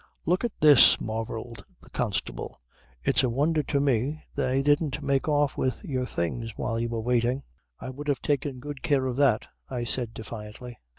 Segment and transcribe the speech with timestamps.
[0.25, 2.59] "Look at this," marvelled the constable.
[3.03, 7.01] "It's a wonder to me they didn't make off with your things while you were
[7.01, 7.43] waiting."
[7.79, 10.79] "I would have taken good care of that," I said defiantly.